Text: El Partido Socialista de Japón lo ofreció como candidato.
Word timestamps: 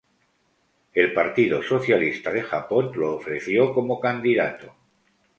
El 0.93 1.13
Partido 1.13 1.61
Socialista 1.61 2.31
de 2.31 2.41
Japón 2.41 2.89
lo 2.95 3.13
ofreció 3.13 3.71
como 3.71 3.99
candidato. 3.99 4.73